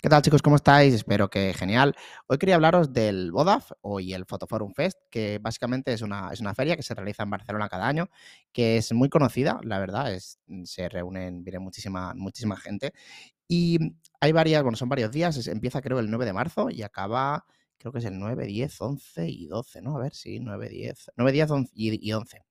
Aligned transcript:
¿Qué 0.00 0.08
tal 0.08 0.22
chicos? 0.22 0.42
¿Cómo 0.42 0.54
estáis? 0.54 0.94
Espero 0.94 1.28
que 1.28 1.52
genial. 1.54 1.96
Hoy 2.28 2.38
quería 2.38 2.54
hablaros 2.54 2.92
del 2.92 3.32
BODAF 3.32 3.72
y 3.98 4.12
el 4.12 4.26
Fotoforum 4.26 4.72
Fest, 4.72 4.96
que 5.10 5.40
básicamente 5.40 5.92
es 5.92 6.02
una, 6.02 6.30
es 6.32 6.38
una 6.38 6.54
feria 6.54 6.76
que 6.76 6.84
se 6.84 6.94
realiza 6.94 7.24
en 7.24 7.30
Barcelona 7.30 7.68
cada 7.68 7.88
año, 7.88 8.08
que 8.52 8.76
es 8.76 8.92
muy 8.92 9.08
conocida, 9.08 9.58
la 9.64 9.80
verdad, 9.80 10.14
es, 10.14 10.38
se 10.62 10.88
reúnen, 10.88 11.42
viene 11.42 11.58
muchísima, 11.58 12.14
muchísima 12.14 12.56
gente. 12.56 12.92
Y 13.48 13.78
hay 14.20 14.30
varias, 14.30 14.62
bueno, 14.62 14.76
son 14.76 14.88
varios 14.88 15.10
días, 15.10 15.48
empieza 15.48 15.82
creo 15.82 15.98
el 15.98 16.08
9 16.10 16.26
de 16.26 16.32
marzo 16.32 16.70
y 16.70 16.82
acaba, 16.82 17.44
creo 17.76 17.90
que 17.92 17.98
es 17.98 18.04
el 18.04 18.20
9, 18.20 18.46
10, 18.46 18.80
11 18.80 19.28
y 19.28 19.46
12, 19.48 19.82
¿no? 19.82 19.96
A 19.96 20.00
ver, 20.00 20.14
sí, 20.14 20.38
9, 20.38 20.68
10, 20.68 21.10
9, 21.16 21.32
10 21.32 21.50
y 21.74 22.12
11, 22.12 22.44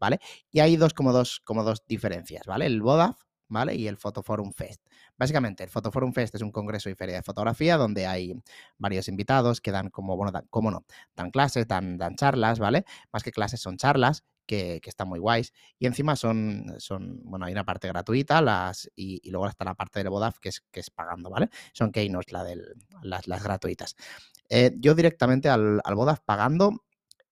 ¿vale? 0.00 0.20
Y 0.50 0.60
hay 0.60 0.76
dos 0.76 0.94
como 0.94 1.12
dos, 1.12 1.40
como 1.44 1.64
dos 1.64 1.84
diferencias, 1.86 2.46
¿vale? 2.46 2.64
El 2.64 2.80
BODAF 2.80 3.23
¿vale? 3.48 3.74
Y 3.74 3.86
el 3.88 3.96
Fotoforum 3.96 4.52
Fest. 4.52 4.82
Básicamente, 5.16 5.64
el 5.64 5.70
Fotoforum 5.70 6.12
Fest 6.12 6.34
es 6.34 6.42
un 6.42 6.50
congreso 6.50 6.90
y 6.90 6.94
feria 6.94 7.16
de 7.16 7.22
fotografía 7.22 7.76
donde 7.76 8.06
hay 8.06 8.34
varios 8.78 9.08
invitados 9.08 9.60
que 9.60 9.70
dan 9.70 9.90
como, 9.90 10.16
bueno, 10.16 10.32
dan, 10.32 10.46
como 10.50 10.70
no, 10.70 10.84
dan 11.14 11.30
clases, 11.30 11.66
dan, 11.66 11.96
dan 11.98 12.16
charlas, 12.16 12.58
¿vale? 12.58 12.84
Más 13.12 13.22
que 13.22 13.32
clases 13.32 13.60
son 13.60 13.76
charlas 13.76 14.24
que, 14.46 14.80
que, 14.82 14.90
están 14.90 15.08
muy 15.08 15.18
guays. 15.18 15.52
Y 15.78 15.86
encima 15.86 16.16
son, 16.16 16.74
son, 16.78 17.20
bueno, 17.24 17.46
hay 17.46 17.52
una 17.52 17.64
parte 17.64 17.88
gratuita 17.88 18.40
las, 18.42 18.90
y, 18.94 19.20
y 19.22 19.30
luego 19.30 19.48
está 19.48 19.64
la 19.64 19.74
parte 19.74 20.00
del 20.00 20.10
BODAF 20.10 20.38
que 20.38 20.50
es, 20.50 20.60
que 20.70 20.80
es 20.80 20.90
pagando, 20.90 21.30
¿vale? 21.30 21.48
Son 21.72 21.92
keynotes, 21.92 22.32
la 22.32 22.44
del, 22.44 22.74
las, 23.02 23.26
las 23.28 23.42
gratuitas. 23.42 23.96
Eh, 24.48 24.72
yo 24.78 24.94
directamente 24.94 25.48
al, 25.48 25.80
al 25.84 25.94
BODAF 25.94 26.20
pagando 26.20 26.84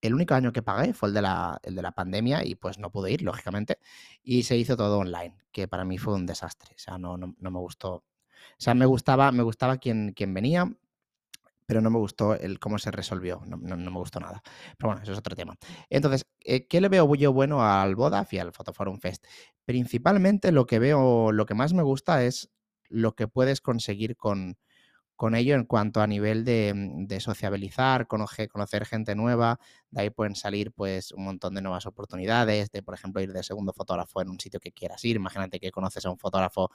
el 0.03 0.15
único 0.15 0.35
año 0.35 0.53
que 0.53 0.63
pagué 0.63 0.93
fue 0.93 1.09
el 1.09 1.15
de, 1.15 1.23
la, 1.23 1.59
el 1.63 1.75
de 1.77 1.83
la 1.83 1.93
pandemia 1.93 2.45
y 2.45 2.57
pues 2.57 2.79
no 2.79 2.91
pude 2.91 3.13
ir, 3.13 3.23
lógicamente, 3.23 3.79
y 4.23 4.43
se 4.43 4.57
hizo 4.57 4.77
todo 4.77 4.99
online, 4.99 5.37
que 5.53 5.69
para 5.69 5.85
mí 5.85 5.97
fue 5.97 6.15
un 6.15 6.27
desastre, 6.27 6.75
o 6.75 6.79
sea, 6.79 6.99
no, 6.99 7.17
no, 7.17 7.35
no 7.39 7.51
me 7.51 7.59
gustó. 7.61 7.95
O 7.95 8.05
sea, 8.59 8.75
me 8.75 8.85
gustaba, 8.85 9.31
me 9.33 9.45
gustaba 9.45 9.79
quien, 9.79 10.13
quien 10.13 10.35
venía, 10.35 10.71
pero 11.67 11.81
no 11.81 11.89
me 11.89 11.99
gustó 11.99 12.35
el 12.35 12.59
cómo 12.59 12.79
se 12.79 12.91
resolvió, 12.91 13.43
no, 13.47 13.57
no, 13.57 13.77
no, 13.77 13.91
me 13.93 13.99
gustó 13.99 14.19
nada. 14.19 14.43
Pero 14.77 14.89
bueno, 14.89 15.03
eso 15.03 15.13
es 15.13 15.19
otro 15.19 15.37
tema. 15.37 15.57
Entonces, 15.89 16.27
eh, 16.41 16.67
¿qué 16.67 16.81
le 16.81 16.89
veo 16.89 17.15
yo 17.15 17.33
bueno 17.33 17.65
al 17.65 17.95
BODAF 17.95 18.33
y 18.35 18.39
al 18.41 18.53
Fotoforum 18.53 18.99
Fest? 18.99 19.25
Principalmente 19.65 20.51
lo 20.51 20.67
que 20.67 20.81
veo, 20.81 21.31
lo 21.31 21.47
que 21.47 21.55
más 21.55 21.73
me 21.73 21.85
gusta 21.85 22.25
es 22.25 22.51
lo 22.89 23.15
que 23.15 23.29
puedes 23.29 23.61
conseguir 23.61 24.17
con, 24.17 24.59
con 25.23 25.37
ello 25.37 25.55
en 25.55 25.67
cuanto 25.67 26.01
a 26.01 26.09
nivel 26.09 26.45
de, 26.45 26.73
mm, 26.75 27.21
sociabilizar, 27.21 28.09
conocer, 28.09 28.85
gente 28.85 29.15
nueva, 29.15 29.61
de 29.93 30.01
ahí 30.01 30.11
pueden 30.11 30.35
salir 30.35 30.73
pues 30.73 31.13
un 31.13 31.23
montón 31.27 31.55
de 31.55 31.63
nuevas 31.63 31.87
oportunidades, 31.87 32.73
de 32.73 32.83
por 32.83 32.95
ejemplo 32.95 33.23
ir 33.23 33.33
de 33.33 33.45
segundo 33.45 33.73
fotógrafo 33.73 34.21
en 34.21 34.31
un 34.31 34.41
sitio 34.41 34.59
que 34.59 34.73
quieras 34.73 35.05
ir, 35.05 35.15
imagínate 35.15 35.61
que 35.61 35.71
conoces 35.71 36.05
a 36.07 36.11
un 36.11 36.19
fotógrafo 36.19 36.71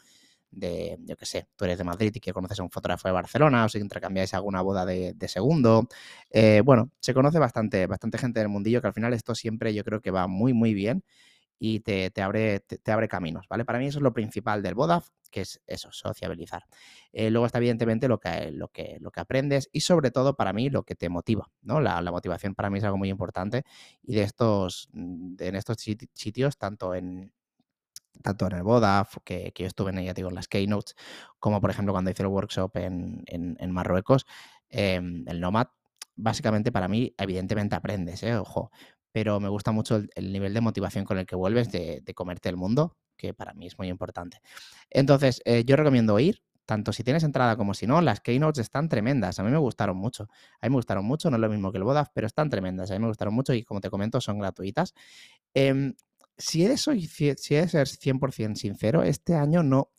de, 0.50 0.98
yo 1.02 1.18
qué 1.18 1.26
sé, 1.26 1.50
tú 1.58 1.66
eres 1.66 1.78
de 1.78 1.84
Madrid 1.84 2.14
y 2.16 2.22
que 2.22 2.32
conoces 2.32 2.62
a 2.62 2.64
un 2.64 2.72
fotógrafo 2.72 3.10
de 3.10 3.12
Barcelona 3.12 3.66
o 3.66 3.70
si 3.70 3.80
intercambiáis 3.80 4.34
alguna 4.34 4.62
boda 4.62 4.86
de, 4.86 5.12
de 5.14 5.28
segundo. 5.28 5.90
Eh, 6.32 6.62
bueno, 6.64 6.90
se 7.02 7.14
conoce 7.14 7.40
bastante, 7.40 7.86
bastante 7.86 8.18
gente 8.18 8.40
del 8.40 8.48
mundillo 8.48 8.80
que 8.80 8.88
al 8.88 8.94
final 8.94 9.14
esto 9.14 9.36
siempre 9.36 9.74
yo 9.74 9.84
creo 9.84 10.00
que 10.00 10.12
va 10.12 10.28
muy, 10.28 10.54
muy 10.54 10.74
bien 10.74 11.04
y 11.60 11.80
te, 11.80 12.10
te 12.12 12.22
abre, 12.22 12.60
te, 12.60 12.92
abre 12.92 13.08
caminos, 13.08 13.48
¿vale? 13.50 13.66
Para 13.66 13.80
mí 13.80 13.88
eso 13.88 14.00
es 14.00 14.04
lo 14.04 14.14
principal 14.14 14.62
del 14.62 14.76
BODAF, 14.76 15.10
que 15.32 15.42
es 15.42 15.62
eso, 15.66 15.92
sociabilizar. 15.92 16.66
Eh, 17.12 17.30
luego 17.32 17.46
está 17.46 17.58
evidentemente 17.58 18.08
lo 18.08 18.20
que, 18.20 18.52
lo, 18.52 18.70
que, 18.70 18.98
lo 19.02 19.12
que 19.12 19.20
aprendes 19.20 19.70
y 19.72 19.82
sobre 19.82 20.12
todo 20.12 20.36
para 20.36 20.54
mí 20.54 20.70
lo 20.70 20.84
que 20.84 20.96
te 20.96 21.10
motiva, 21.10 21.50
¿no? 21.62 21.82
La, 21.82 22.02
motivación 22.12 22.56
para 22.56 22.70
mí 22.70 22.78
es 22.78 22.84
algo 22.84 22.98
muy 22.98 23.10
importante 23.10 23.64
y 24.04 24.16
de 24.16 24.24
estos, 24.24 24.90
de, 24.92 25.48
en 25.48 25.56
estos 25.56 25.78
sitios, 26.14 26.58
tanto 26.58 26.96
en, 26.96 27.34
tanto 28.22 28.48
en 28.48 28.54
el 28.54 28.64
BODAF, 28.64 29.18
que, 29.24 29.54
yo 29.56 29.68
estuve 29.68 29.92
en 29.92 30.00
ella, 30.00 30.14
digo, 30.14 30.30
en 30.30 30.36
las 30.36 30.48
keynotes, 30.48 30.96
como 31.40 31.60
por 31.62 31.70
ejemplo 31.70 31.94
cuando 31.94 32.12
hice 32.12 32.24
el 32.24 32.30
workshop 32.30 32.78
en, 32.78 33.24
en, 33.26 33.58
en 33.60 33.72
Marruecos, 33.72 34.26
eh, 34.70 34.96
el 34.96 35.40
Nomad, 35.40 35.68
básicamente 36.18 36.72
para 36.72 36.88
mí, 36.88 37.14
evidentemente 37.18 37.76
aprendes, 37.76 38.24
¿eh? 38.24 38.36
ojo, 38.36 38.72
pero 39.18 39.40
me 39.40 39.50
gusta 39.50 39.72
mucho 39.72 39.96
el, 39.96 40.12
el, 40.14 40.32
nivel 40.32 40.54
de 40.54 40.62
motivación 40.62 41.04
con 41.04 41.18
el 41.18 41.26
que 41.26 41.36
vuelves 41.36 41.72
de, 41.72 42.04
comerte 42.14 42.50
el 42.50 42.56
mundo, 42.56 42.96
que 43.16 43.34
para 43.34 43.52
mí 43.56 43.66
es 43.66 43.76
muy 43.80 43.88
importante. 43.88 44.42
Entonces, 44.92 45.42
eh, 45.44 45.64
yo 45.66 45.76
recomiendo 45.76 46.20
ir, 46.20 46.44
tanto 46.68 46.94
si 46.94 47.04
tienes 47.04 47.24
entrada 47.24 47.58
como 47.58 47.74
si 47.74 47.88
no, 47.88 48.00
las 48.02 48.22
keynotes 48.22 48.62
están 48.62 48.90
tremendas, 48.90 49.40
a 49.40 49.44
mí 49.44 49.50
me 49.50 49.58
gustaron 49.58 49.98
mucho, 49.98 50.28
a 50.62 50.68
mí 50.68 50.70
me 50.70 50.76
gustaron 50.76 51.04
mucho, 51.04 51.32
no 51.32 51.38
es 51.38 51.42
lo 51.42 51.50
mismo 51.50 51.72
que 51.72 51.80
el 51.80 51.84
BODAF, 51.84 52.10
pero 52.14 52.28
están 52.28 52.52
tremendas, 52.52 52.92
a 52.92 52.94
mí 52.94 53.00
me 53.00 53.08
gustaron 53.08 53.34
mucho 53.34 53.56
y 53.56 53.64
como 53.64 53.82
te 53.82 53.90
comento, 53.90 54.22
son 54.22 54.38
gratuitas. 54.38 54.94
Eh, 55.56 55.94
si 56.38 56.78
soy, 56.78 57.08
si 57.08 57.34
ser 57.36 57.88
100% 57.88 58.54
sincero, 58.54 59.02
este 59.02 59.34
año 59.34 59.64
no, 59.64 59.90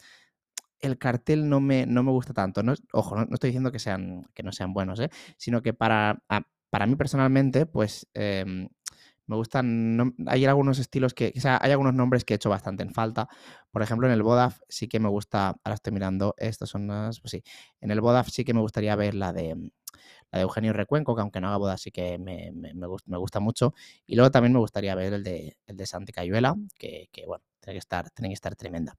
el 0.78 0.96
cartel 0.96 1.48
no 1.48 1.58
me, 1.58 1.86
no 1.86 2.04
me 2.04 2.12
gusta 2.12 2.32
tanto. 2.32 2.62
No, 2.62 2.72
ojo, 2.92 3.16
no, 3.16 3.34
estoy 3.34 3.50
diciendo 3.50 3.72
que, 3.72 3.80
sean, 3.80 4.22
que 4.32 4.44
no 4.44 4.52
sean 4.52 4.72
buenos, 4.72 5.00
¿eh? 5.00 5.10
sino 5.36 5.60
que 5.60 5.74
para, 5.74 6.22
para 6.70 6.86
mí 6.86 6.94
personalmente, 6.94 7.66
pues 7.66 8.06
eh, 8.14 8.68
me 9.28 9.36
gustan, 9.36 9.96
no, 9.96 10.14
hay 10.26 10.44
algunos 10.46 10.78
estilos 10.78 11.14
que, 11.14 11.32
o 11.36 11.40
sea, 11.40 11.58
hay 11.62 11.70
algunos 11.72 11.94
nombres 11.94 12.24
que 12.24 12.34
he 12.34 12.36
hecho 12.36 12.50
bastante 12.50 12.82
en 12.82 12.92
falta. 12.92 13.28
Por 13.70 13.82
ejemplo, 13.82 14.06
en 14.06 14.14
el 14.14 14.22
BODAF 14.22 14.60
sí 14.68 14.88
que 14.88 15.00
me 15.00 15.08
gusta, 15.08 15.48
ahora 15.62 15.74
estoy 15.74 15.92
mirando, 15.92 16.34
estas 16.38 16.68
son 16.70 16.86
las, 16.88 17.20
pues 17.20 17.30
sí, 17.32 17.42
en 17.80 17.90
el 17.90 18.00
BODAF 18.00 18.28
sí 18.30 18.44
que 18.44 18.54
me 18.54 18.60
gustaría 18.60 18.96
ver 18.96 19.14
la 19.14 19.32
de, 19.32 19.54
la 20.30 20.38
de 20.38 20.42
Eugenio 20.42 20.72
Recuenco, 20.72 21.14
que 21.14 21.22
aunque 21.22 21.40
no 21.40 21.48
haga 21.48 21.58
boda 21.58 21.76
sí 21.78 21.90
que 21.90 22.18
me, 22.18 22.50
me, 22.52 22.74
me, 22.74 22.86
gusta, 22.86 23.10
me, 23.10 23.18
gusta, 23.18 23.40
mucho. 23.40 23.74
Y 24.06 24.16
luego 24.16 24.30
también 24.30 24.52
me 24.52 24.58
gustaría 24.58 24.94
ver 24.94 25.12
el 25.14 25.24
de, 25.24 25.58
el 25.66 25.76
de 25.76 25.86
Santi 25.86 26.12
Cayuela, 26.12 26.56
que, 26.78 27.08
que 27.12 27.26
bueno, 27.26 27.44
tiene 27.68 27.74
que, 27.74 27.78
estar, 27.78 28.10
que 28.12 28.32
estar 28.32 28.56
tremenda. 28.56 28.96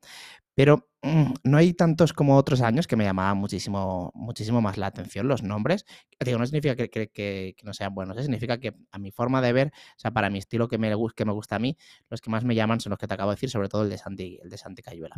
Pero 0.56 0.90
mmm, 1.02 1.34
no 1.44 1.58
hay 1.58 1.74
tantos 1.74 2.14
como 2.14 2.36
otros 2.36 2.62
años 2.62 2.88
que 2.88 2.96
me 2.96 3.04
llamaban 3.04 3.38
muchísimo, 3.38 4.12
muchísimo 4.14 4.62
más 4.62 4.78
la 4.78 4.88
atención 4.88 5.28
los 5.28 5.42
nombres. 5.44 5.86
Digo, 6.20 6.38
no 6.38 6.46
significa 6.46 6.76
que 6.76 7.56
no 7.64 7.74
sean 7.74 7.96
buenos, 7.96 8.18
¿eh? 8.18 8.24
significa 8.24 8.60
que 8.60 8.76
a 8.92 9.00
mi 9.00 9.12
forma 9.12 9.42
de 9.42 9.54
ver, 9.54 9.68
o 9.68 10.00
sea, 10.00 10.12
para 10.12 10.30
mi 10.30 10.40
estilo 10.40 10.68
que 10.68 10.78
me, 10.78 10.94
que 11.16 11.26
me 11.26 11.32
gusta 11.32 11.56
a 11.56 11.60
mí, 11.60 11.78
los 12.10 12.22
que 12.22 12.30
más 12.30 12.44
me 12.44 12.56
llaman 12.56 12.80
son 12.80 12.92
los 12.92 13.00
que 13.00 13.08
te 13.08 13.14
acabo 13.14 13.32
de 13.32 13.36
decir, 13.36 13.50
sobre 13.50 13.70
todo 13.70 13.84
el 13.84 13.90
de 13.90 13.98
Santi, 13.98 14.40
el 14.44 14.50
de 14.50 14.58
Santi 14.58 14.82
Cayuela. 14.82 15.16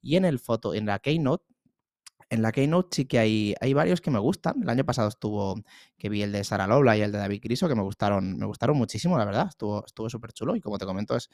Y 0.00 0.16
en 0.16 0.24
el 0.24 0.38
foto, 0.38 0.74
en 0.74 0.86
la 0.86 0.98
Keynote, 0.98 1.44
en 2.34 2.42
la 2.42 2.52
Keynote 2.52 2.88
sí 2.94 3.04
que 3.06 3.18
hay, 3.18 3.54
hay 3.60 3.72
varios 3.72 4.00
que 4.00 4.10
me 4.10 4.18
gustan. 4.18 4.62
El 4.62 4.68
año 4.68 4.84
pasado 4.84 5.08
estuvo, 5.08 5.54
que 5.96 6.08
vi 6.08 6.22
el 6.22 6.32
de 6.32 6.44
Sara 6.44 6.66
Lola 6.66 6.96
y 6.96 7.00
el 7.00 7.12
de 7.12 7.18
David 7.18 7.40
Griso, 7.42 7.68
que 7.68 7.74
me 7.74 7.82
gustaron, 7.82 8.36
me 8.36 8.46
gustaron 8.46 8.76
muchísimo, 8.76 9.16
la 9.16 9.24
verdad. 9.24 9.46
Estuvo 9.48 9.84
súper 10.08 10.32
chulo 10.32 10.56
y 10.56 10.60
como 10.60 10.76
te 10.76 10.84
comento 10.84 11.16
es, 11.16 11.30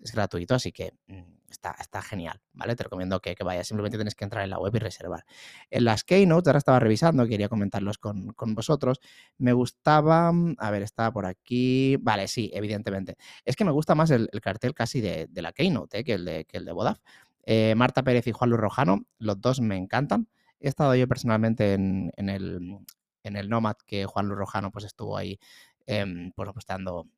es 0.00 0.12
gratuito, 0.12 0.54
así 0.54 0.70
que 0.70 0.92
mmm, 1.06 1.22
está, 1.50 1.74
está 1.80 2.02
genial, 2.02 2.40
¿vale? 2.52 2.76
Te 2.76 2.84
recomiendo 2.84 3.20
que, 3.20 3.34
vayas, 3.42 3.66
simplemente 3.66 3.96
tienes 3.96 4.14
que 4.14 4.24
entrar 4.24 4.44
en 4.44 4.50
la 4.50 4.58
web 4.58 4.74
y 4.76 4.78
reservar. 4.78 5.24
En 5.70 5.84
las 5.84 6.04
Keynotes, 6.04 6.48
ahora 6.48 6.58
estaba 6.58 6.78
revisando, 6.78 7.26
quería 7.26 7.48
comentarlos 7.48 7.98
con, 7.98 8.32
con 8.34 8.54
vosotros, 8.54 9.00
me 9.38 9.52
gustaba, 9.52 10.32
a 10.58 10.70
ver, 10.70 10.82
estaba 10.82 11.12
por 11.12 11.26
aquí, 11.26 11.96
vale, 11.96 12.28
sí, 12.28 12.50
evidentemente. 12.52 13.16
Es 13.44 13.56
que 13.56 13.64
me 13.64 13.72
gusta 13.72 13.94
más 13.94 14.10
el, 14.10 14.28
el 14.32 14.40
cartel 14.40 14.74
casi 14.74 15.00
de, 15.00 15.26
de 15.30 15.42
la 15.42 15.52
Keynote 15.52 16.00
¿eh? 16.00 16.04
que, 16.04 16.14
el 16.14 16.24
de, 16.24 16.44
que 16.44 16.58
el 16.58 16.64
de 16.64 16.72
Vodaf. 16.72 16.98
Eh, 17.44 17.74
Marta 17.74 18.04
Pérez 18.04 18.26
y 18.28 18.32
Juan 18.32 18.50
Luis 18.50 18.60
Rojano, 18.60 19.04
los 19.18 19.40
dos 19.40 19.60
me 19.60 19.76
encantan. 19.76 20.28
He 20.62 20.68
estado 20.68 20.94
yo 20.94 21.06
personalmente 21.08 21.74
en, 21.74 22.12
en, 22.16 22.28
el, 22.28 22.78
en 23.22 23.36
el 23.36 23.48
Nomad, 23.48 23.76
que 23.86 24.06
Juan 24.06 24.26
Luis 24.26 24.38
Rojano 24.38 24.70
pues 24.70 24.84
estuvo 24.84 25.16
ahí, 25.16 25.38
eh, 25.86 26.30
pues, 26.34 26.50
pues 26.54 26.64
dando, 26.66 27.08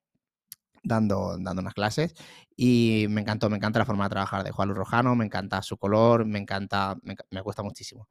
dando, 0.82 1.36
dando 1.38 1.60
unas 1.62 1.74
clases 1.74 2.14
y 2.56 3.06
me 3.10 3.20
encantó, 3.20 3.50
me 3.50 3.56
encanta 3.56 3.78
la 3.78 3.84
forma 3.84 4.04
de 4.04 4.10
trabajar 4.10 4.44
de 4.44 4.50
Juan 4.50 4.68
Luis 4.68 4.78
Rojano, 4.78 5.14
me 5.14 5.24
encanta 5.24 5.62
su 5.62 5.76
color, 5.76 6.24
me 6.24 6.38
encanta, 6.38 6.96
me, 7.02 7.16
me 7.30 7.40
gusta 7.40 7.62
muchísimo. 7.62 8.08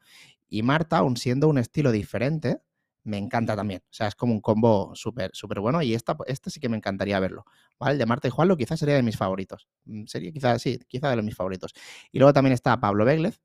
Y 0.49 0.63
Marta, 0.63 0.99
aun 0.99 1.17
siendo 1.17 1.47
un 1.49 1.57
estilo 1.57 1.91
diferente, 1.91 2.61
me 3.03 3.17
encanta 3.17 3.55
también. 3.55 3.81
O 3.83 3.93
sea, 3.93 4.07
es 4.07 4.15
como 4.15 4.33
un 4.33 4.41
combo 4.41 4.91
súper, 4.95 5.31
súper 5.33 5.59
bueno. 5.59 5.81
Y 5.81 5.93
esta, 5.93 6.15
este 6.27 6.49
sí 6.49 6.59
que 6.59 6.69
me 6.69 6.77
encantaría 6.77 7.19
verlo. 7.19 7.45
¿Vale? 7.79 7.93
El 7.93 7.99
de 7.99 8.05
Marta 8.05 8.27
y 8.27 8.31
Juanlo 8.31 8.55
quizás 8.57 8.79
sería 8.79 8.95
de 8.95 9.03
mis 9.03 9.17
favoritos. 9.17 9.67
Mm, 9.85 10.05
sería 10.05 10.31
quizás, 10.31 10.61
sí, 10.61 10.79
quizás 10.87 11.09
de 11.09 11.17
los 11.17 11.25
mis 11.25 11.35
favoritos. 11.35 11.73
Y 12.11 12.19
luego 12.19 12.33
también 12.33 12.53
está 12.53 12.79
Pablo 12.79 13.05
Beglez, 13.05 13.41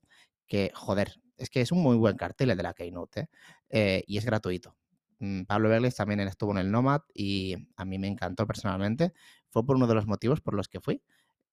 que, 0.47 0.71
joder, 0.73 1.19
es 1.39 1.49
que 1.49 1.61
es 1.61 1.71
un 1.71 1.81
muy 1.81 1.95
buen 1.97 2.17
cartel 2.17 2.51
el 2.51 2.57
de 2.57 2.63
la 2.63 2.73
Keynote. 2.73 3.29
¿eh? 3.69 4.03
Y 4.07 4.17
es 4.17 4.25
gratuito. 4.25 4.75
Mm, 5.19 5.43
Pablo 5.43 5.69
Beglez 5.69 5.95
también 5.95 6.19
estuvo 6.21 6.51
en 6.51 6.59
el 6.59 6.71
Nomad 6.71 7.01
y 7.13 7.55
a 7.75 7.85
mí 7.85 7.97
me 7.97 8.07
encantó 8.07 8.45
personalmente. 8.47 9.13
Fue 9.49 9.65
por 9.65 9.75
uno 9.75 9.87
de 9.87 9.95
los 9.95 10.05
motivos 10.07 10.41
por 10.41 10.53
los 10.53 10.67
que 10.67 10.79
fui. 10.79 11.01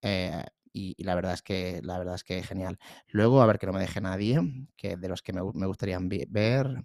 Eh, 0.03 0.45
y, 0.73 1.03
la 1.03 1.15
verdad 1.15 1.33
es 1.33 1.43
que 1.43 1.81
la 1.83 1.99
verdad 1.99 2.17
es 2.17 2.25
que 2.25 2.43
genial. 2.43 2.79
Luego, 3.09 3.41
a 3.41 3.47
ver 3.47 3.59
que 3.59 3.67
no 3.67 3.73
me 3.73 3.81
deje 3.81 4.01
nadie, 4.01 4.41
que 4.77 4.97
de 4.97 5.09
los 5.09 5.23
que 5.23 5.33
me, 5.33 5.41
me 5.55 5.67
gustaría 5.67 5.99
ver, 6.01 6.85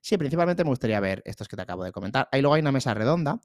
Sí, 0.00 0.16
principalmente 0.18 0.64
me 0.64 0.70
gustaría 0.70 1.00
ver 1.00 1.22
estos 1.24 1.48
que 1.48 1.56
te 1.56 1.62
acabo 1.62 1.84
de 1.84 1.92
comentar. 1.92 2.28
Ahí 2.32 2.40
luego 2.40 2.54
hay 2.54 2.62
una 2.62 2.72
mesa 2.72 2.94
redonda 2.94 3.40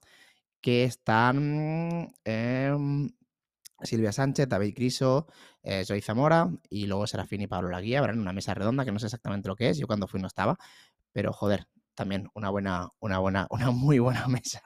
que 0.60 0.84
están 0.84 2.12
eh, 2.24 2.74
Silvia 3.82 4.12
Sánchez, 4.12 4.48
David 4.48 4.74
Criso, 4.74 5.26
eh, 5.62 5.84
Zamora 6.02 6.50
y 6.70 6.86
luego 6.86 7.06
Serafín 7.06 7.40
y 7.40 7.46
Pablo 7.46 7.68
Laguía. 7.70 7.98
En 7.98 8.20
una 8.20 8.32
mesa 8.32 8.54
redonda 8.54 8.84
que 8.84 8.92
no 8.92 8.98
sé 8.98 9.06
exactamente 9.06 9.48
lo 9.48 9.56
que 9.56 9.70
es. 9.70 9.78
Yo 9.78 9.86
cuando 9.86 10.06
fui 10.06 10.20
no 10.20 10.26
estaba, 10.26 10.56
pero 11.12 11.32
joder, 11.32 11.66
también 11.94 12.28
una 12.34 12.50
buena, 12.50 12.88
una 13.00 13.18
buena, 13.18 13.46
una 13.50 13.70
muy 13.70 13.98
buena 13.98 14.26
mesa. 14.28 14.62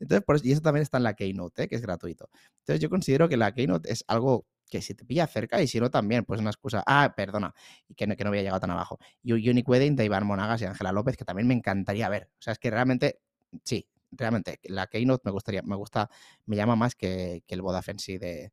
Entonces, 0.00 0.24
por 0.24 0.36
eso, 0.36 0.46
y 0.46 0.52
eso 0.52 0.60
también 0.60 0.82
está 0.82 0.98
en 0.98 1.04
la 1.04 1.14
Keynote, 1.14 1.64
¿eh? 1.64 1.68
que 1.68 1.76
es 1.76 1.82
gratuito. 1.82 2.28
Entonces, 2.60 2.80
yo 2.80 2.90
considero 2.90 3.28
que 3.28 3.36
la 3.36 3.52
Keynote 3.52 3.90
es 3.92 4.04
algo 4.08 4.46
que 4.68 4.80
si 4.80 4.94
te 4.94 5.04
pilla 5.04 5.26
cerca 5.26 5.60
y 5.60 5.68
si 5.68 5.80
no 5.80 5.90
también, 5.90 6.24
pues 6.24 6.40
una 6.40 6.50
excusa. 6.50 6.82
Ah, 6.86 7.12
perdona, 7.14 7.54
que 7.94 8.06
no, 8.06 8.16
que 8.16 8.24
no 8.24 8.30
había 8.30 8.42
llegado 8.42 8.60
tan 8.60 8.70
abajo. 8.70 8.98
Y 9.22 9.32
Unique 9.32 9.70
Wedding 9.70 9.96
de 9.96 10.06
Iván 10.06 10.26
Monagas 10.26 10.62
y 10.62 10.64
Ángela 10.64 10.92
López, 10.92 11.16
que 11.16 11.24
también 11.26 11.46
me 11.46 11.54
encantaría 11.54 12.08
ver. 12.08 12.30
O 12.38 12.42
sea, 12.42 12.54
es 12.54 12.58
que 12.58 12.70
realmente, 12.70 13.20
sí, 13.64 13.86
realmente 14.12 14.60
la 14.64 14.86
Keynote 14.86 15.22
me 15.24 15.32
gustaría, 15.32 15.62
me 15.62 15.76
gusta, 15.76 16.08
me 16.46 16.56
llama 16.56 16.76
más 16.76 16.94
que, 16.94 17.42
el 17.48 17.62
Vodafone 17.62 17.98
sí 17.98 18.18
de, 18.18 18.52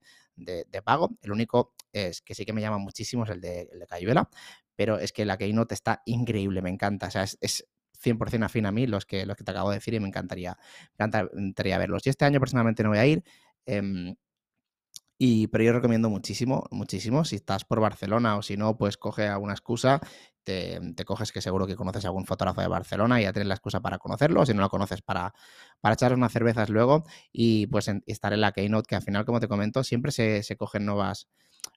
pago. 0.83 1.17
El 1.21 1.31
único 1.31 1.75
es 1.93 2.21
que 2.21 2.35
sí 2.35 2.45
que 2.45 2.53
me 2.53 2.61
llama 2.61 2.77
muchísimo 2.77 3.23
es 3.23 3.29
el 3.29 3.41
de, 3.41 3.69
el 3.71 3.79
de 3.79 3.87
Cayuela, 3.87 4.29
pero 4.75 4.97
es 4.97 5.11
que 5.11 5.25
la 5.25 5.37
Keynote 5.37 5.73
está 5.73 6.01
increíble, 6.05 6.61
me 6.61 6.69
encanta. 6.69 7.07
O 7.07 7.11
sea, 7.11 7.23
es, 7.23 7.67
100% 8.01 8.45
afín 8.45 8.65
a 8.65 8.71
mí 8.71 8.87
los 8.87 9.05
que, 9.05 9.25
los 9.25 9.35
que 9.35 9.43
te 9.43 9.51
acabo 9.51 9.69
de 9.71 9.75
decir 9.75 9.93
y 9.93 9.99
me 9.99 10.07
encantaría, 10.07 10.57
encantaría 10.97 11.77
verlos. 11.77 12.05
Y 12.07 12.09
este 12.09 12.23
año 12.25 12.39
personalmente 12.39 12.81
no 12.81 12.89
voy 12.89 12.97
a 12.97 13.05
ir. 13.05 13.23
Em, 13.65 14.15
y, 15.21 15.47
pero 15.47 15.65
yo 15.65 15.73
recomiendo 15.73 16.09
muchísimo, 16.09 16.65
muchísimo. 16.71 17.25
Si 17.25 17.35
estás 17.35 17.65
por 17.65 17.81
Barcelona 17.81 18.37
o 18.37 18.41
si 18.41 18.55
no, 18.55 18.77
pues 18.77 18.95
coge 18.95 19.27
alguna 19.27 19.51
excusa. 19.51 19.99
Te, 20.45 20.79
coges 21.05 21.33
que 21.33 21.41
seguro 21.41 21.67
que 21.67 21.75
conoces 21.75 22.05
algún 22.05 22.25
fotógrafo 22.25 22.61
de 22.61 22.67
Barcelona 22.69 23.19
y 23.19 23.23
ya 23.25 23.33
tienes 23.33 23.49
la 23.49 23.55
excusa 23.55 23.81
para 23.81 23.99
conocerlo. 23.99 24.45
Si 24.45 24.53
no 24.53 24.61
lo 24.61 24.69
conoces, 24.69 25.01
para, 25.01 25.33
para 25.81 25.95
echar 25.95 26.13
unas 26.13 26.31
cervezas 26.31 26.69
luego 26.69 27.03
y 27.33 27.67
pues 27.67 27.91
estar 28.07 28.31
en 28.31 28.39
la 28.39 28.53
Keynote, 28.53 28.87
que 28.87 28.95
al 28.95 29.01
final, 29.01 29.25
como 29.25 29.41
te 29.41 29.49
comento, 29.49 29.83
siempre 29.83 30.13
se, 30.13 30.41
se 30.41 30.55
cogen 30.55 30.85
nuevas, 30.85 31.27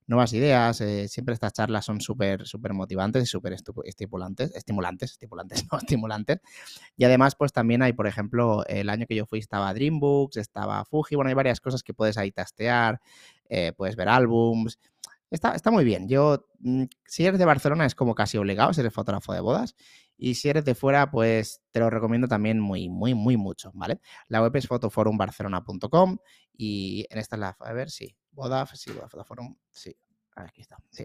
nuevas 0.06 0.32
ideas. 0.32 0.80
Eh, 0.80 1.08
siempre 1.08 1.34
estas 1.34 1.52
charlas 1.52 1.84
son 1.84 2.00
súper, 2.00 2.46
súper 2.46 2.72
motivantes 2.74 3.22
y 3.22 3.26
súper 3.26 3.54
estimulantes, 3.84 4.54
estimulantes, 4.54 5.12
estimulantes, 5.12 5.64
no 5.72 5.78
estimulantes. 5.78 6.38
Y 6.96 7.04
además, 7.04 7.34
pues 7.34 7.52
también 7.52 7.82
hay, 7.82 7.92
por 7.92 8.06
ejemplo, 8.06 8.64
el 8.66 8.88
año 8.88 9.06
que 9.06 9.14
yo 9.14 9.26
fui 9.26 9.38
estaba 9.38 9.72
Dreambooks, 9.74 10.36
estaba 10.36 10.84
Fuji, 10.84 11.16
bueno, 11.16 11.28
hay 11.28 11.34
varias 11.34 11.60
cosas 11.60 11.82
que 11.82 11.94
puedes 11.94 12.18
ahí 12.18 12.32
tastear, 12.32 13.00
eh, 13.48 13.72
puedes 13.76 13.96
ver 13.96 14.08
álbums. 14.08 14.78
Está, 15.30 15.54
está 15.54 15.70
muy 15.70 15.84
bien. 15.84 16.08
Yo, 16.08 16.46
mm, 16.60 16.84
si 17.06 17.24
eres 17.24 17.38
de 17.38 17.44
Barcelona, 17.44 17.86
es 17.86 17.94
como 17.94 18.14
casi 18.14 18.38
obligado, 18.38 18.72
si 18.72 18.80
eres 18.80 18.92
fotógrafo 18.92 19.32
de 19.32 19.40
bodas. 19.40 19.74
Y 20.16 20.34
si 20.34 20.48
eres 20.48 20.64
de 20.64 20.74
fuera, 20.74 21.10
pues 21.10 21.62
te 21.72 21.80
lo 21.80 21.90
recomiendo 21.90 22.28
también 22.28 22.60
muy, 22.60 22.88
muy, 22.88 23.14
muy 23.14 23.36
mucho, 23.36 23.72
¿vale? 23.74 24.00
La 24.28 24.40
web 24.42 24.54
es 24.54 24.68
fotoforumbarcelona.com 24.68 26.18
y 26.56 27.06
en 27.10 27.18
esta 27.18 27.36
es 27.36 27.40
la, 27.40 27.56
a 27.58 27.72
ver, 27.72 27.90
sí, 27.90 28.14
Vodaf, 28.30 28.74
sí, 28.74 28.92
Fotoforum, 28.92 29.56
sí, 29.70 29.96
aquí 30.36 30.60
está, 30.60 30.76
sí. 30.90 31.04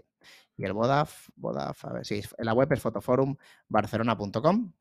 Y 0.56 0.64
el 0.64 0.72
Vodaf, 0.72 1.30
Vodaf, 1.34 1.84
a 1.86 1.94
ver, 1.94 2.06
sí, 2.06 2.22
la 2.38 2.52
web 2.52 2.72
es 2.72 2.80
fotoforumbarcelona.com 2.80 4.72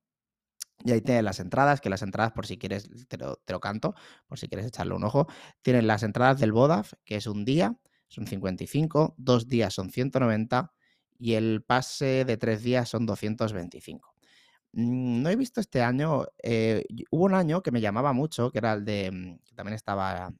y 0.83 0.91
ahí 0.91 1.01
tienes 1.01 1.23
las 1.23 1.39
entradas, 1.39 1.81
que 1.81 1.89
las 1.89 2.01
entradas, 2.01 2.31
por 2.33 2.45
si 2.45 2.57
quieres, 2.57 2.89
te 3.07 3.17
lo, 3.17 3.59
canto, 3.59 3.95
por 4.27 4.39
si 4.39 4.47
quieres 4.47 4.67
echarle 4.67 4.93
un 4.93 5.03
ojo. 5.03 5.27
Tienes 5.61 5.83
las 5.83 6.03
entradas 6.03 6.39
del 6.39 6.51
Vodaf, 6.51 6.93
que 7.03 7.15
es 7.15 7.27
un 7.27 7.45
día, 7.45 7.77
son 8.07 8.27
55, 8.27 9.15
dos 9.17 9.47
días 9.47 9.73
son 9.73 9.89
190 9.89 10.71
y 11.19 11.33
el 11.33 11.63
pase 11.63 12.25
de 12.25 12.37
tres 12.37 12.63
días 12.63 12.89
son 12.89 13.05
225. 13.05 14.13
Mm, 14.73 15.21
no 15.23 15.29
he 15.29 15.35
visto 15.35 15.59
este 15.61 15.81
año, 15.81 16.25
eh, 16.43 16.85
hubo 17.11 17.25
un 17.25 17.33
año 17.33 17.61
que 17.63 17.71
me 17.71 17.81
llamaba 17.81 18.13
mucho, 18.13 18.51
que 18.51 18.59
era 18.59 18.73
el 18.73 18.85
de, 18.85 19.11
mm, 19.11 19.39
que 19.43 19.55
también 19.55 19.75
estaba 19.75 20.31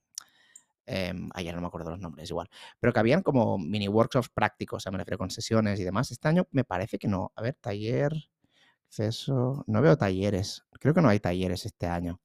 eh, 0.88 1.14
ayer 1.34 1.54
no 1.54 1.62
me 1.62 1.68
acuerdo 1.68 1.92
los 1.92 2.00
nombres, 2.00 2.30
igual. 2.30 2.50
Pero 2.80 2.94
que 2.94 3.00
habían 3.00 3.22
como 3.22 3.58
mini 3.58 3.88
workshops 3.90 4.30
prácticos, 4.30 4.78
o 4.78 4.80
sea, 4.82 4.92
me 4.92 4.98
refiero 4.98 5.18
con 5.18 5.30
sesiones 5.30 5.80
y 5.80 5.84
demás. 5.84 6.12
Este 6.12 6.28
año 6.30 6.48
me 6.52 6.64
parece 6.64 6.98
que 6.98 7.08
no. 7.10 7.34
A 7.36 7.42
ver, 7.42 7.56
taller, 7.56 8.14
acceso. 8.88 9.64
No 9.68 9.82
veo 9.82 9.98
talleres. 9.98 10.66
Creo 10.80 10.94
que 10.94 11.02
no 11.02 11.10
hay 11.10 11.20
talleres 11.20 11.66
este 11.66 11.88
año. 11.88 12.22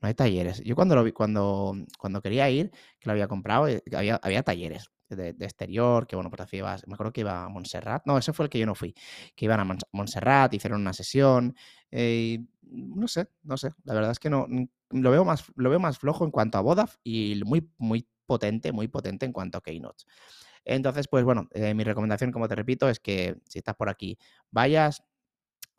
No 0.00 0.08
hay 0.08 0.14
talleres. 0.14 0.62
Yo 0.64 0.74
cuando 0.74 0.94
lo 0.96 1.04
vi, 1.04 1.12
cuando, 1.12 1.74
cuando 1.98 2.20
quería 2.20 2.50
ir, 2.50 2.70
que 2.98 3.06
lo 3.08 3.12
había 3.12 3.28
comprado, 3.28 3.68
eh, 3.68 3.82
había, 3.94 4.16
había 4.16 4.42
talleres 4.42 4.90
de, 5.08 5.30
exterior, 5.40 6.06
que 6.06 6.16
bueno, 6.16 6.30
pues 6.30 6.52
ibas, 6.54 6.86
me 6.88 6.94
acuerdo 6.94 7.12
que 7.12 7.20
iba 7.20 7.44
a 7.44 7.48
Montserrat. 7.48 8.02
No, 8.06 8.18
ese 8.18 8.32
fue 8.32 8.46
el 8.46 8.50
que 8.50 8.58
yo 8.58 8.66
no 8.66 8.74
fui. 8.74 8.94
Que 9.36 9.44
iban 9.44 9.60
a 9.60 9.76
Montserrat, 9.92 10.52
hicieron 10.54 10.80
una 10.80 10.92
sesión. 10.92 11.54
Eh, 11.90 12.44
no 12.62 13.06
sé, 13.08 13.28
no 13.42 13.56
sé. 13.56 13.70
La 13.84 13.94
verdad 13.94 14.10
es 14.10 14.18
que 14.18 14.30
no, 14.30 14.46
lo 14.90 15.10
veo 15.10 15.24
más, 15.24 15.44
lo 15.56 15.70
veo 15.70 15.80
más 15.80 15.98
flojo 15.98 16.24
en 16.24 16.30
cuanto 16.30 16.58
a 16.58 16.62
Vodaf 16.62 16.96
y 17.04 17.40
muy, 17.44 17.70
muy 17.78 18.06
potente, 18.26 18.72
muy 18.72 18.88
potente 18.88 19.26
en 19.26 19.32
cuanto 19.32 19.58
a 19.58 19.62
Keynote. 19.62 20.04
Entonces, 20.64 21.08
pues 21.08 21.24
bueno, 21.24 21.48
eh, 21.52 21.74
mi 21.74 21.84
recomendación, 21.84 22.30
como 22.30 22.48
te 22.48 22.54
repito, 22.54 22.88
es 22.88 23.00
que 23.00 23.36
si 23.48 23.58
estás 23.58 23.74
por 23.74 23.88
aquí, 23.88 24.18
vayas, 24.50 25.02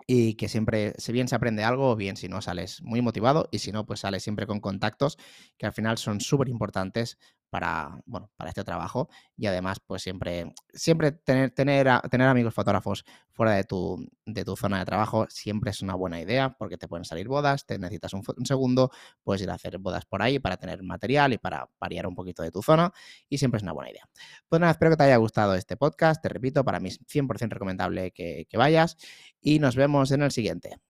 y 0.08 0.36
que 0.36 0.50
siempre, 0.50 0.94
si 0.98 1.12
bien 1.12 1.28
se 1.28 1.36
aprende 1.36 1.64
algo, 1.64 1.96
bien 1.96 2.18
si 2.18 2.28
no 2.28 2.42
sales 2.42 2.82
muy 2.82 3.02
motivado 3.02 3.48
y 3.52 3.60
si 3.60 3.72
no, 3.72 3.86
pues 3.86 4.02
sales 4.02 4.24
siempre 4.24 4.48
con 4.48 4.60
contactos 4.60 5.18
que 5.58 5.66
al 5.66 5.74
final 5.74 5.98
son 5.98 6.22
súper 6.22 6.50
importantes 6.50 7.18
para, 7.54 8.02
bueno, 8.08 8.32
para 8.36 8.50
este 8.50 8.64
trabajo 8.64 9.10
y 9.38 9.46
además 9.46 9.80
pues 9.86 10.02
siempre, 10.02 10.56
siempre 10.74 11.12
tener, 11.12 11.52
tener, 11.52 11.88
tener 12.10 12.28
amigos 12.28 12.52
fotógrafos 12.52 13.06
fuera 13.30 13.52
de 13.52 13.64
tu, 13.64 14.10
de 14.26 14.44
tu 14.44 14.56
zona 14.56 14.80
de 14.80 14.86
trabajo 14.86 15.28
siempre 15.30 15.70
es 15.70 15.84
una 15.84 15.94
buena 15.94 16.20
idea 16.20 16.56
porque 16.58 16.80
te 16.80 16.88
pueden 16.88 17.06
salir 17.06 17.28
bodas, 17.28 17.68
te 17.68 17.78
necesitas 17.78 18.12
un, 18.16 18.24
segundo, 18.44 18.90
puedes 19.22 19.44
ir 19.44 19.52
a 19.52 19.54
hacer 19.54 19.78
bodas 19.78 20.04
por 20.08 20.24
ahí 20.24 20.40
para 20.40 20.58
tener 20.58 20.82
material 20.82 21.32
y 21.34 21.38
para 21.38 21.70
variar 21.80 22.08
un 22.08 22.16
poquito 22.16 22.42
de 22.42 22.50
tu 22.50 22.64
zona 22.64 22.92
y 23.30 23.38
siempre 23.38 23.58
es 23.58 23.64
una 23.64 23.74
buena 23.74 23.92
idea. 23.92 24.10
Pues 24.50 24.60
nada, 24.60 24.72
espero 24.72 24.90
que 24.90 24.98
te 24.98 25.04
haya 25.04 25.18
gustado 25.18 25.54
este 25.54 25.78
podcast, 25.78 26.24
te 26.24 26.30
repito, 26.30 26.66
para 26.66 26.80
mí 26.80 26.90
es 26.90 27.00
100% 27.06 27.50
recomendable 27.50 28.10
que, 28.10 28.48
que 28.50 28.58
vayas 28.58 28.98
y 29.40 29.60
nos 29.60 29.76
vemos 29.76 30.10
en 30.10 30.24
el 30.24 30.32
siguiente. 30.32 30.80